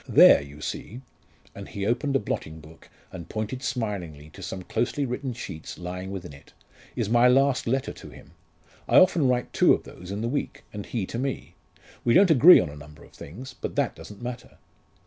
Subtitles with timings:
[0.09, 1.01] There, you see"
[1.55, 6.09] and he opened a blotting book and pointed smiling to some closely written sheets lying
[6.09, 6.53] within it
[6.95, 8.31] "is my last letter to him.
[8.89, 11.53] I often write two of those in the week, and he to me.
[12.03, 14.57] We don't agree on a number of things, but that doesn't matter."